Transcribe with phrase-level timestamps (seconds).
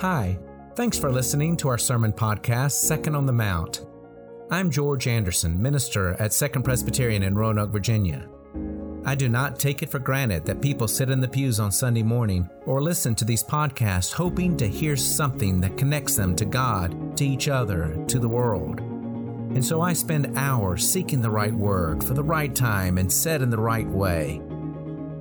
[0.00, 0.38] Hi,
[0.74, 3.86] thanks for listening to our sermon podcast, Second on the Mount.
[4.50, 8.28] I'm George Anderson, minister at Second Presbyterian in Roanoke, Virginia.
[9.06, 12.02] I do not take it for granted that people sit in the pews on Sunday
[12.02, 17.16] morning or listen to these podcasts hoping to hear something that connects them to God,
[17.16, 18.80] to each other, to the world.
[18.80, 23.40] And so I spend hours seeking the right word for the right time and said
[23.40, 24.42] in the right way.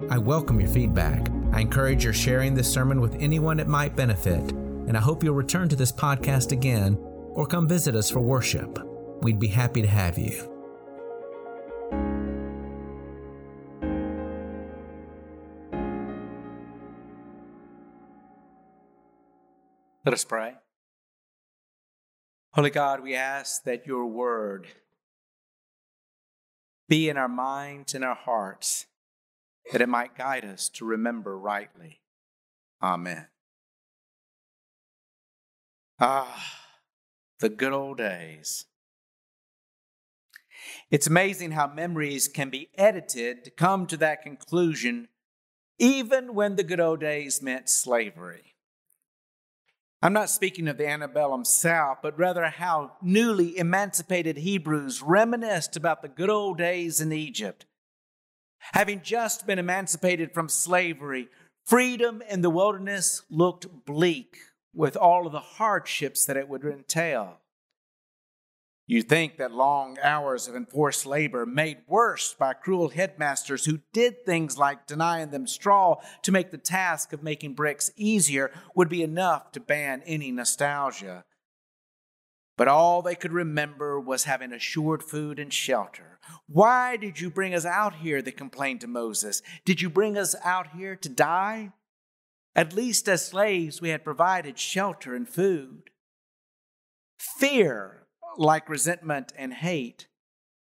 [0.09, 1.29] I welcome your feedback.
[1.53, 4.53] I encourage your sharing this sermon with anyone it might benefit,
[4.95, 6.97] and I hope you'll return to this podcast again
[7.33, 8.79] or come visit us for worship.
[9.23, 10.49] We'd be happy to have you.
[20.05, 20.53] Let us pray.
[22.53, 24.67] Holy God, we ask that your word
[26.87, 28.85] be in our minds and our hearts,
[29.73, 31.99] that it might guide us to remember rightly.
[32.81, 33.27] Amen.
[35.99, 36.45] Ah,
[37.39, 38.65] the good old days.
[40.91, 45.07] It's amazing how memories can be edited to come to that conclusion,
[45.79, 48.55] even when the good old days meant slavery.
[50.01, 56.01] I'm not speaking of the antebellum South, but rather how newly emancipated Hebrews reminisced about
[56.01, 57.65] the good old days in Egypt.
[58.73, 61.29] Having just been emancipated from slavery,
[61.65, 64.37] freedom in the wilderness looked bleak
[64.75, 67.39] with all of the hardships that it would entail.
[68.87, 74.23] You think that long hours of enforced labor, made worse by cruel headmasters who did
[74.23, 79.01] things like denying them straw to make the task of making bricks easier, would be
[79.01, 81.25] enough to ban any nostalgia.
[82.57, 86.19] But all they could remember was having assured food and shelter.
[86.47, 88.21] Why did you bring us out here?
[88.21, 89.41] They complained to Moses.
[89.65, 91.71] Did you bring us out here to die?
[92.55, 95.89] At least as slaves, we had provided shelter and food.
[97.17, 98.05] Fear
[98.37, 100.07] like resentment and hate,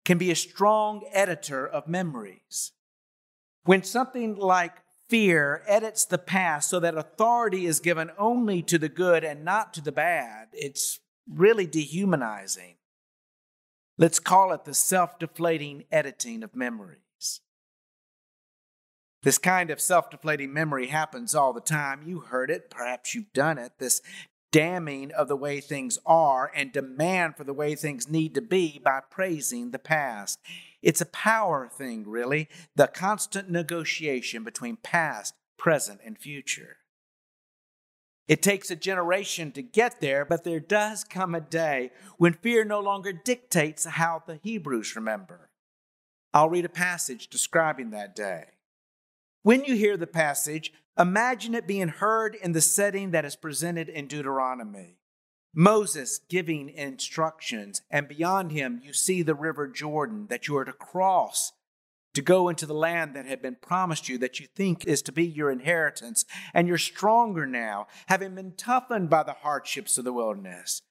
[0.04, 2.72] can be a strong editor of memories.
[3.64, 4.74] When something like
[5.10, 9.74] fear edits the past so that authority is given only to the good and not
[9.74, 11.00] to the bad, it's
[11.30, 12.76] really dehumanizing.
[13.98, 17.00] Let's call it the self deflating editing of memories.
[19.26, 22.04] This kind of self deflating memory happens all the time.
[22.06, 23.72] You heard it, perhaps you've done it.
[23.80, 24.04] This
[24.52, 28.80] damning of the way things are and demand for the way things need to be
[28.82, 30.40] by praising the past.
[30.84, 36.78] It's a power thing, really, the constant negotiation between past, present, and future.
[38.28, 42.64] It takes a generation to get there, but there does come a day when fear
[42.64, 45.50] no longer dictates how the Hebrews remember.
[46.32, 48.46] I'll read a passage describing that day.
[49.46, 53.90] When you hear the passage, Imagine it being heard in the setting that is presented
[53.90, 54.98] in Deuteronomy.
[55.54, 60.74] Moses giving instructions, and beyond him, you see the river Jordan that you are to
[60.74, 61.52] cross
[62.14, 65.12] to go into the land that had been promised you, that you think is to
[65.12, 66.24] be your inheritance.
[66.54, 70.82] And you're stronger now, having been toughened by the hardships of the wilderness.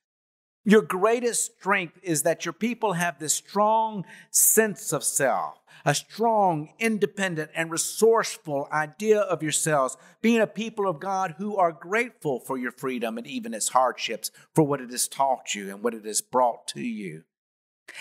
[0.64, 6.70] Your greatest strength is that your people have this strong sense of self, a strong,
[6.78, 12.56] independent, and resourceful idea of yourselves, being a people of God who are grateful for
[12.56, 16.06] your freedom and even its hardships, for what it has taught you and what it
[16.06, 17.24] has brought to you.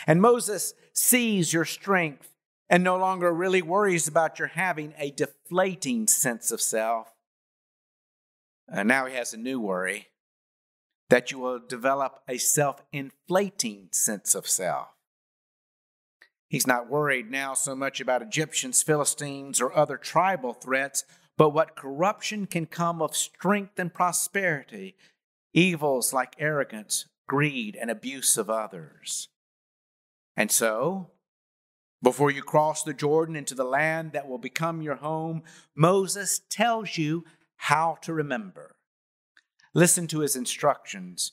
[0.08, 2.30] And Moses sees your strength
[2.70, 7.12] and no longer really worries about your having a deflating sense of self.
[8.70, 10.08] And now he has a new worry
[11.14, 14.88] that you will develop a self inflating sense of self.
[16.48, 21.04] He's not worried now so much about Egyptians, Philistines, or other tribal threats,
[21.38, 24.96] but what corruption can come of strength and prosperity,
[25.54, 29.28] evils like arrogance, greed, and abuse of others.
[30.36, 31.12] And so,
[32.02, 35.44] before you cross the Jordan into the land that will become your home,
[35.76, 37.24] Moses tells you
[37.58, 38.73] how to remember.
[39.74, 41.32] Listen to his instructions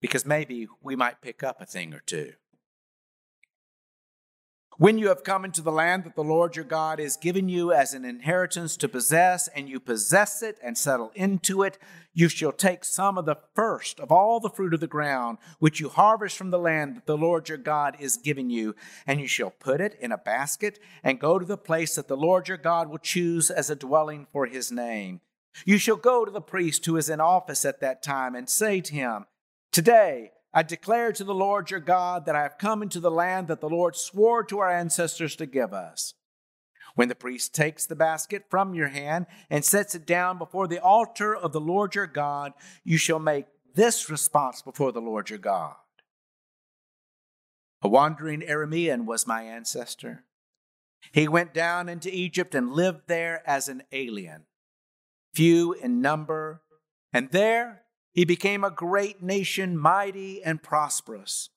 [0.00, 2.32] because maybe we might pick up a thing or two.
[4.78, 7.72] When you have come into the land that the Lord your God is giving you
[7.72, 11.78] as an inheritance to possess, and you possess it and settle into it,
[12.12, 15.80] you shall take some of the first of all the fruit of the ground, which
[15.80, 18.74] you harvest from the land that the Lord your God is giving you,
[19.06, 22.16] and you shall put it in a basket and go to the place that the
[22.16, 25.22] Lord your God will choose as a dwelling for his name.
[25.64, 28.80] You shall go to the priest who is in office at that time and say
[28.80, 29.26] to him,
[29.72, 33.48] Today I declare to the Lord your God that I have come into the land
[33.48, 36.14] that the Lord swore to our ancestors to give us.
[36.94, 40.82] When the priest takes the basket from your hand and sets it down before the
[40.82, 42.52] altar of the Lord your God,
[42.84, 45.74] you shall make this response before the Lord your God.
[47.82, 50.24] A wandering Aramean was my ancestor.
[51.12, 54.44] He went down into Egypt and lived there as an alien,
[55.36, 56.62] few in number,
[57.12, 61.50] and there he became a great nation, mighty and prosperous.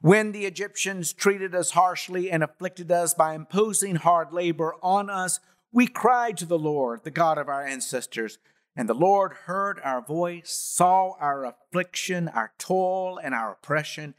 [0.00, 5.40] When the Egyptians treated us harshly and afflicted us by imposing hard labor on us,
[5.72, 8.38] we cried to the Lord, the God of our ancestors.
[8.76, 14.14] And the Lord heard our voice, saw our affliction, our toil, and our oppression.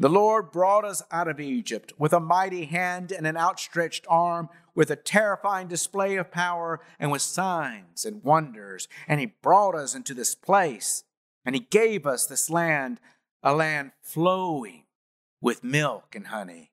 [0.00, 4.48] The Lord brought us out of Egypt with a mighty hand and an outstretched arm,
[4.74, 8.86] with a terrifying display of power, and with signs and wonders.
[9.08, 11.02] And He brought us into this place,
[11.44, 13.00] and He gave us this land,
[13.42, 14.84] a land flowing
[15.40, 16.70] with milk and honey.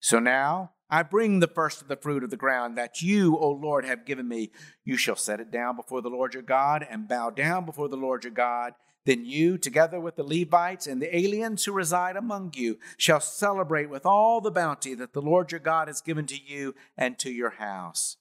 [0.00, 3.50] So now I bring the first of the fruit of the ground that you, O
[3.50, 4.50] Lord, have given me.
[4.84, 7.96] You shall set it down before the Lord your God and bow down before the
[7.96, 8.74] Lord your God.
[9.04, 13.90] Then you, together with the Levites and the aliens who reside among you, shall celebrate
[13.90, 17.30] with all the bounty that the Lord your God has given to you and to
[17.30, 18.16] your house.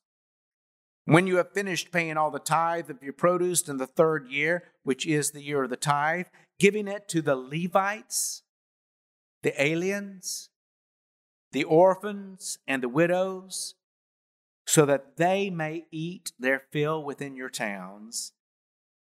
[1.06, 4.64] When you have finished paying all the tithe of your produce in the third year,
[4.84, 6.28] which is the year of the tithe,
[6.60, 8.44] giving it to the Levites,
[9.44, 10.50] the aliens,
[11.52, 13.76] the orphans, and the widows,
[14.66, 18.34] so that they may eat their fill within your towns.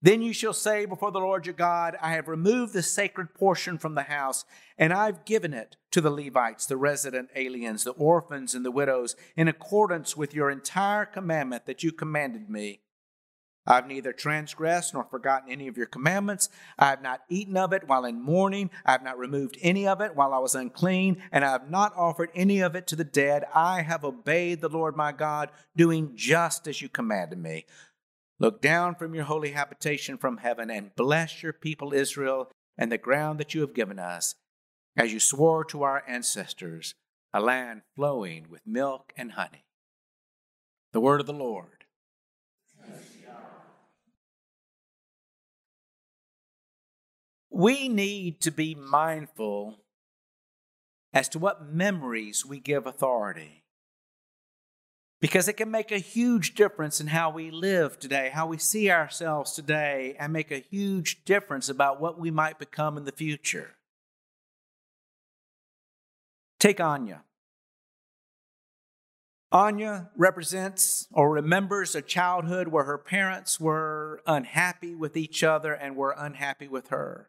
[0.03, 3.77] Then you shall say before the Lord your God, I have removed the sacred portion
[3.77, 4.47] from the house,
[4.79, 9.15] and I've given it to the Levites, the resident aliens, the orphans, and the widows,
[9.37, 12.81] in accordance with your entire commandment that you commanded me.
[13.67, 16.49] I've neither transgressed nor forgotten any of your commandments.
[16.79, 18.71] I have not eaten of it while in mourning.
[18.87, 21.95] I have not removed any of it while I was unclean, and I have not
[21.95, 23.45] offered any of it to the dead.
[23.55, 27.67] I have obeyed the Lord my God, doing just as you commanded me.
[28.41, 32.97] Look down from your holy habitation from heaven and bless your people Israel and the
[32.97, 34.35] ground that you have given us,
[34.97, 36.95] as you swore to our ancestors,
[37.35, 39.67] a land flowing with milk and honey.
[40.93, 41.85] The word of the Lord.
[47.51, 49.81] We need to be mindful
[51.13, 53.65] as to what memories we give authority.
[55.21, 58.91] Because it can make a huge difference in how we live today, how we see
[58.91, 63.77] ourselves today, and make a huge difference about what we might become in the future.
[66.59, 67.25] Take Anya.
[69.53, 75.97] Anya represents or remembers a childhood where her parents were unhappy with each other and
[75.97, 77.29] were unhappy with her.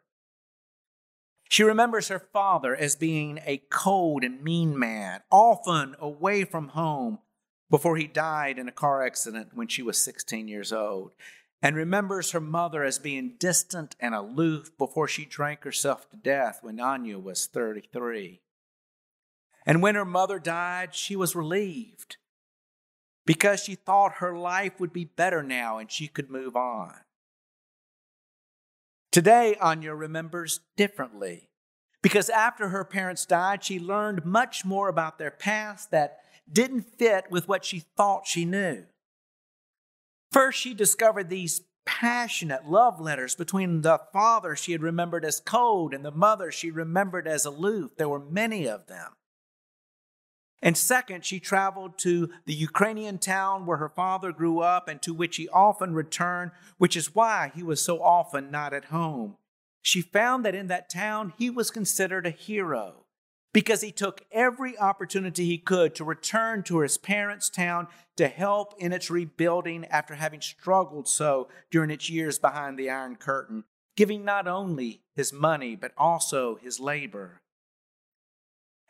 [1.48, 7.18] She remembers her father as being a cold and mean man, often away from home
[7.72, 11.12] before he died in a car accident when she was 16 years old,
[11.62, 16.58] and remembers her mother as being distant and aloof before she drank herself to death
[16.60, 18.42] when Anya was 33.
[19.64, 22.18] And when her mother died, she was relieved
[23.24, 26.92] because she thought her life would be better now and she could move on.
[29.10, 31.48] Today, Anya remembers differently
[32.02, 36.18] because after her parents died, she learned much more about their past that
[36.52, 38.84] didn't fit with what she thought she knew.
[40.32, 45.94] First, she discovered these passionate love letters between the father she had remembered as cold
[45.94, 47.92] and the mother she remembered as aloof.
[47.96, 49.12] There were many of them.
[50.64, 55.12] And second, she traveled to the Ukrainian town where her father grew up and to
[55.12, 59.36] which he often returned, which is why he was so often not at home.
[59.82, 63.04] She found that in that town he was considered a hero
[63.52, 68.74] because he took every opportunity he could to return to his parents' town to help
[68.78, 73.64] in its rebuilding after having struggled so during its years behind the Iron Curtain,
[73.96, 77.42] giving not only his money but also his labor.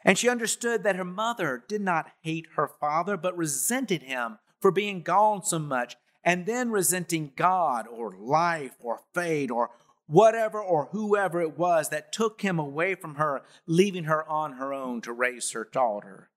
[0.05, 4.71] And she understood that her mother did not hate her father, but resented him for
[4.71, 9.71] being gone so much, and then resenting God or life or fate or
[10.07, 14.73] whatever or whoever it was that took him away from her, leaving her on her
[14.73, 16.31] own to raise her daughter.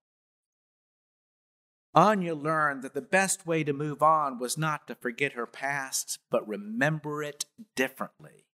[1.93, 6.19] Anya learned that the best way to move on was not to forget her past,
[6.29, 7.45] but remember it
[7.75, 8.45] differently.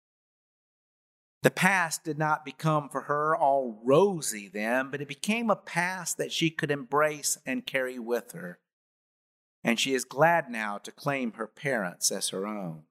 [1.42, 6.18] The past did not become for her all rosy then, but it became a past
[6.18, 8.60] that she could embrace and carry with her.
[9.64, 12.84] And she is glad now to claim her parents as her own.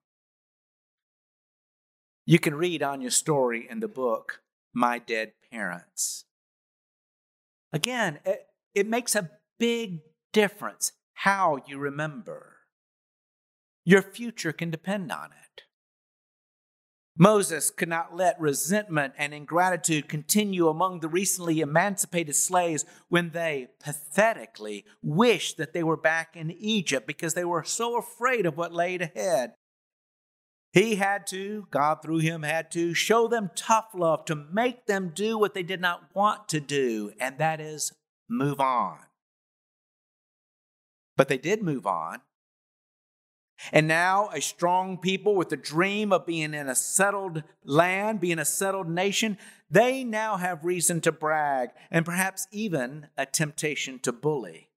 [2.31, 4.41] You can read Anya's story in the book,
[4.73, 6.27] My Dead Parents.
[7.73, 8.21] Again,
[8.73, 12.59] it makes a big difference how you remember.
[13.85, 15.63] Your future can depend on it.
[17.19, 23.71] Moses could not let resentment and ingratitude continue among the recently emancipated slaves when they
[23.83, 28.73] pathetically wished that they were back in Egypt because they were so afraid of what
[28.73, 29.55] laid ahead.
[30.73, 35.11] He had to, God through him had to, show them tough love to make them
[35.15, 37.93] do what they did not want to do, and that is
[38.29, 38.99] move on.
[41.17, 42.21] But they did move on.
[43.73, 48.39] And now, a strong people with the dream of being in a settled land, being
[48.39, 49.37] a settled nation,
[49.71, 54.69] they now have reason to brag and perhaps even a temptation to bully.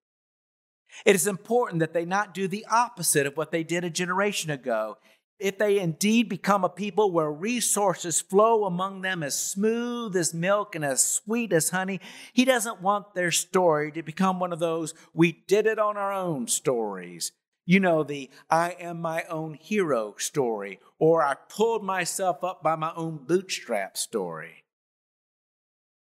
[1.06, 4.52] It is important that they not do the opposite of what they did a generation
[4.52, 4.98] ago
[5.40, 10.76] if they indeed become a people where resources flow among them as smooth as milk
[10.76, 12.00] and as sweet as honey,
[12.34, 16.14] he doesn't want their story to become one of those we did it on our
[16.14, 17.32] own stories.
[17.66, 22.76] You know, the I am my own hero story, or I pulled myself up by
[22.76, 24.64] my own bootstrap story.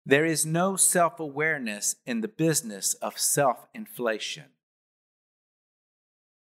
[0.06, 4.46] There is no self awareness in the business of self inflation.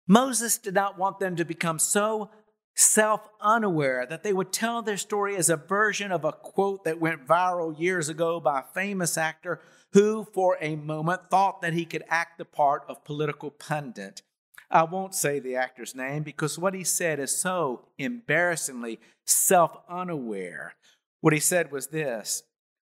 [0.08, 2.30] Moses did not want them to become so
[2.76, 7.00] self unaware, that they would tell their story as a version of a quote that
[7.00, 9.60] went viral years ago by a famous actor
[9.92, 14.22] who, for a moment, thought that he could act the part of political pundit.
[14.70, 20.74] I won't say the actor's name because what he said is so embarrassingly self unaware.
[21.20, 22.42] What he said was this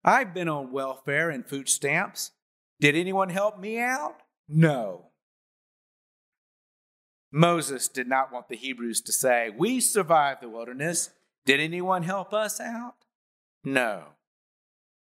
[0.04, 2.32] I've been on welfare and food stamps.
[2.80, 4.16] Did anyone help me out?
[4.48, 5.11] No.
[7.32, 11.12] Moses did not want the Hebrews to say, We survived the wilderness.
[11.46, 12.96] Did anyone help us out?
[13.64, 14.04] No.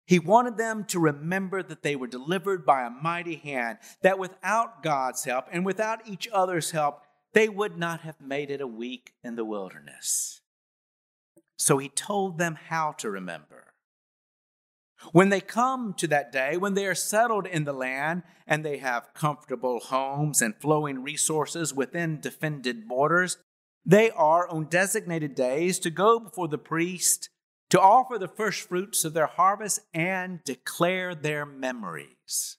[0.06, 4.82] He wanted them to remember that they were delivered by a mighty hand, that without
[4.82, 7.02] God's help and without each other's help,
[7.32, 10.40] they would not have made it a week in the wilderness.
[11.56, 13.65] So he told them how to remember.
[15.12, 18.78] When they come to that day, when they are settled in the land and they
[18.78, 23.38] have comfortable homes and flowing resources within defended borders,
[23.84, 27.30] they are on designated days to go before the priest
[27.70, 32.58] to offer the first fruits of their harvest and declare their memories.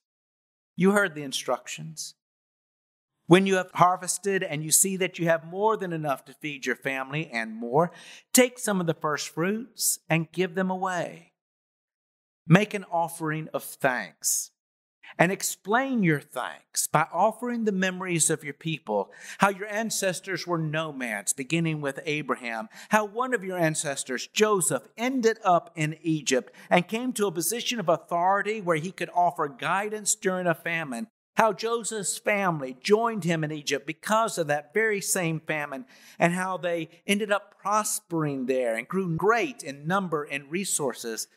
[0.75, 2.15] You heard the instructions.
[3.25, 6.65] When you have harvested and you see that you have more than enough to feed
[6.65, 7.91] your family and more,
[8.33, 11.33] take some of the first fruits and give them away.
[12.47, 14.51] Make an offering of thanks
[15.19, 20.57] and explain your thanks by offering the memories of your people, how your ancestors were
[20.57, 26.87] nomads, beginning with Abraham, how one of your ancestors, Joseph, ended up in Egypt and
[26.87, 31.07] came to a position of authority where he could offer guidance during a famine.
[31.35, 35.85] How Joseph's family joined him in Egypt because of that very same famine,
[36.17, 41.27] and how they ended up prospering there and grew great in number and resources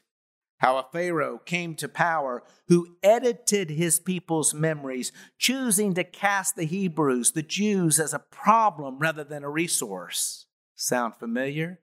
[0.61, 6.65] how a Pharaoh came to power who edited his people's memories, choosing to cast the
[6.65, 10.47] Hebrews, the Jews, as a problem rather than a resource.
[10.75, 11.81] Sound familiar?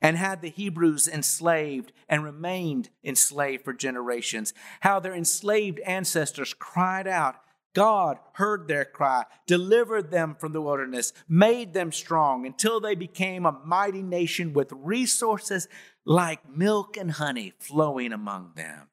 [0.00, 4.52] And had the Hebrews enslaved and remained enslaved for generations.
[4.80, 7.36] How their enslaved ancestors cried out,
[7.76, 13.44] God heard their cry, delivered them from the wilderness, made them strong until they became
[13.44, 15.68] a mighty nation with resources
[16.06, 18.88] like milk and honey flowing among them.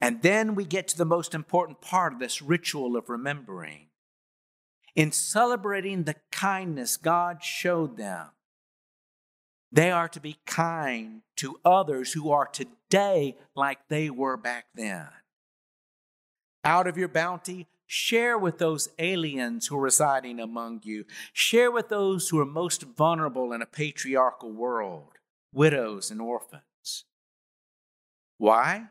[0.00, 3.88] And then we get to the most important part of this ritual of remembering.
[4.96, 8.28] In celebrating the kindness God showed them,
[9.70, 15.08] they are to be kind to others who are today like they were back then.
[16.64, 21.06] Out of your bounty, Share with those aliens who are residing among you.
[21.32, 25.14] Share with those who are most vulnerable in a patriarchal world,
[25.52, 27.04] widows and orphans.
[28.38, 28.90] Why?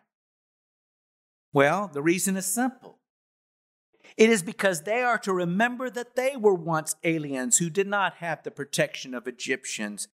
[1.54, 2.98] Well, the reason is simple.
[4.18, 8.16] It is because they are to remember that they were once aliens who did not
[8.16, 10.10] have the protection of Egyptians.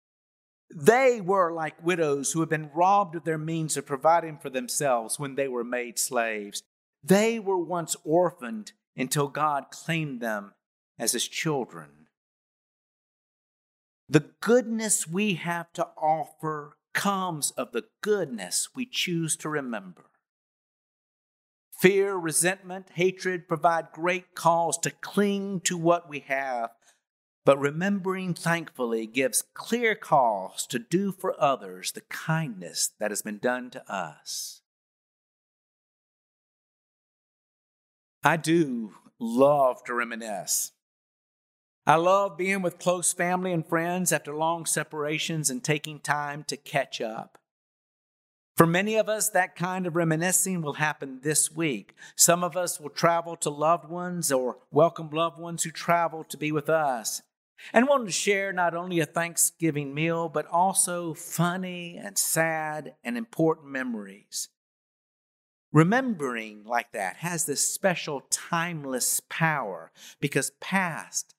[0.74, 5.18] They were like widows who had been robbed of their means of providing for themselves
[5.18, 6.62] when they were made slaves.
[7.02, 10.52] They were once orphaned until God claimed them
[10.98, 12.08] as his children.
[14.08, 20.10] The goodness we have to offer comes of the goodness we choose to remember.
[21.80, 26.70] Fear, resentment, hatred provide great cause to cling to what we have,
[27.46, 33.38] but remembering thankfully gives clear cause to do for others the kindness that has been
[33.38, 34.59] done to us.
[38.22, 40.72] I do love to reminisce.
[41.86, 46.58] I love being with close family and friends after long separations and taking time to
[46.58, 47.38] catch up.
[48.58, 51.94] For many of us, that kind of reminiscing will happen this week.
[52.14, 56.36] Some of us will travel to loved ones or welcome loved ones who travel to
[56.36, 57.22] be with us
[57.72, 63.16] and want to share not only a Thanksgiving meal, but also funny and sad and
[63.16, 64.50] important memories.
[65.72, 71.34] Remembering like that has this special timeless power because past,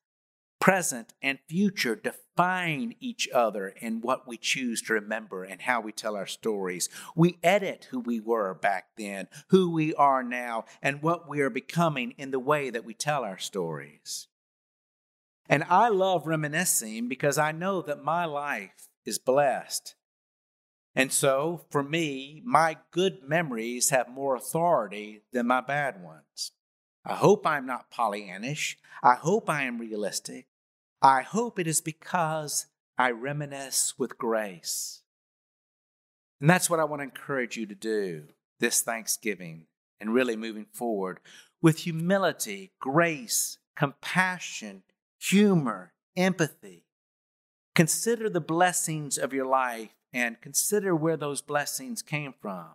[0.59, 5.91] present, and future define each other in what we choose to remember and how we
[5.91, 6.88] tell our stories.
[7.13, 11.50] We edit who we were back then, who we are now, and what we are
[11.50, 14.27] becoming in the way that we tell our stories.
[15.50, 19.95] And I love reminiscing because I know that my life is blessed.
[20.95, 26.51] And so, for me, my good memories have more authority than my bad ones.
[27.05, 28.75] I hope I'm not Pollyannish.
[29.01, 30.48] I hope I am realistic.
[31.01, 32.67] I hope it is because
[32.98, 35.01] I reminisce with grace.
[36.39, 38.25] And that's what I want to encourage you to do
[38.60, 39.65] this Thanksgiving
[40.00, 41.19] and really moving forward
[41.62, 44.83] with humility, grace, compassion,
[45.19, 46.83] humor, empathy.
[47.74, 52.71] Consider the blessings of your life and consider where those blessings came from.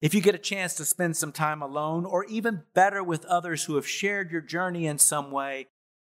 [0.00, 3.64] If you get a chance to spend some time alone, or even better with others
[3.64, 5.68] who have shared your journey in some way,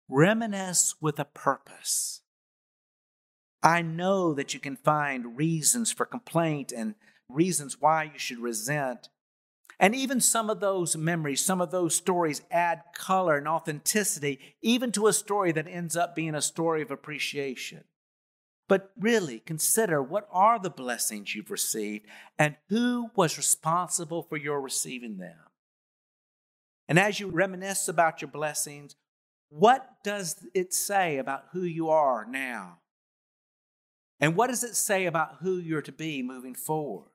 [0.08, 2.22] reminisce with a purpose.
[3.62, 6.94] I know that you can find reasons for complaint and
[7.28, 9.08] reasons why you should resent,
[9.80, 14.90] and even some of those memories, some of those stories add color and authenticity, even
[14.92, 17.84] to a story that ends up being a story of appreciation.
[18.68, 22.06] But really, consider what are the blessings you've received
[22.38, 25.38] and who was responsible for your receiving them.
[26.86, 28.94] And as you reminisce about your blessings,
[29.48, 32.78] what does it say about who you are now?
[34.20, 37.08] And what does it say about who you're to be moving forward?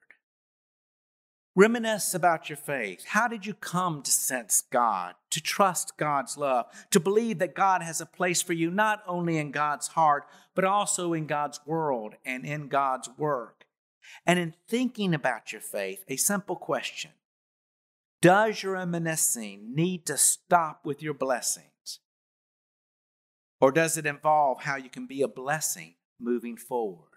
[1.55, 3.05] Reminisce about your faith.
[3.09, 7.83] How did you come to sense God, to trust God's love, to believe that God
[7.83, 12.15] has a place for you not only in God's heart, but also in God's world
[12.25, 13.65] and in God's work?
[14.25, 17.11] And in thinking about your faith, a simple question
[18.21, 21.99] Does your reminiscing need to stop with your blessings?
[23.61, 27.13] Or does it involve how you can be a blessing moving forward?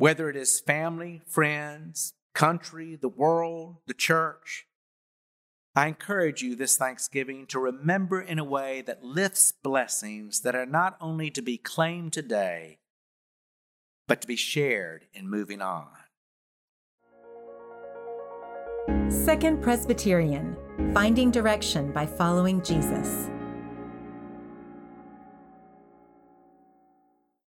[0.00, 4.66] whether it is family, friends, country, the world, the church.
[5.74, 10.66] I encourage you this Thanksgiving to remember in a way that lifts blessings that are
[10.66, 12.80] not only to be claimed today,
[14.08, 15.86] but to be shared in moving on.
[19.08, 20.56] Second Presbyterian
[20.92, 23.30] Finding Direction by Following Jesus.